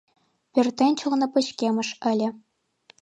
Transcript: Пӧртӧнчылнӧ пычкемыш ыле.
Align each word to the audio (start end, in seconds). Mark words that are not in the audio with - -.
Пӧртӧнчылнӧ 0.53 1.27
пычкемыш 1.33 1.89
ыле. 2.11 2.29